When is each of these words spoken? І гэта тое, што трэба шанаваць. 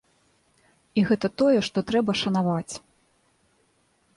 І 1.01 1.03
гэта 1.09 1.27
тое, 1.41 1.59
што 1.67 1.77
трэба 1.91 2.11
шанаваць. 2.23 2.73